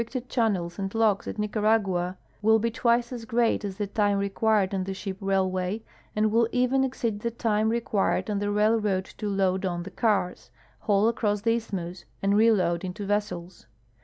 [0.01, 3.11] The time in transit through the restricted channels and locks at Nicaragua will be twice
[3.13, 5.83] as great as the time I'equired on the ship railway,
[6.15, 10.49] and will eyen exceed the time required on the railroad to load on the ears,
[10.79, 13.67] haul across the isth mus, and reload into yessels.